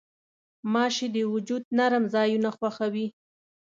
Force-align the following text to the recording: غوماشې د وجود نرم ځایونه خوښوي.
غوماشې 0.59 1.07
د 1.15 1.17
وجود 1.33 1.63
نرم 1.77 2.03
ځایونه 2.13 2.49
خوښوي. 2.57 3.07